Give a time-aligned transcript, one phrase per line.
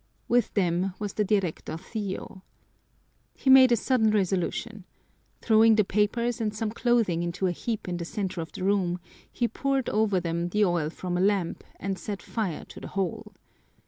[0.27, 2.41] With them was the directorcillo.
[3.35, 4.83] He made a sudden resolution:
[5.41, 8.99] throwing the papers and some clothing into a heap in the center of the room,
[9.31, 13.31] he poured over them the oil from a lamp and set fire to the whole.